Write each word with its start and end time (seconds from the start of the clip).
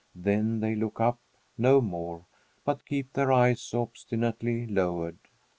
Then 0.15 0.61
they 0.61 0.73
look 0.73 0.99
up 0.99 1.19
no 1.59 1.79
more, 1.79 2.25
but 2.65 2.87
keep 2.87 3.13
their 3.13 3.31
eyes 3.31 3.71
obstinately 3.71 4.65
lowered. 4.65 5.19